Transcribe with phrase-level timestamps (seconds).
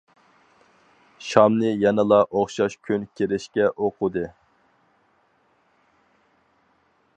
[1.31, 4.27] شامنى يەنىلا ئوخشاش كۈن كىرىشىگە ئوقۇدى.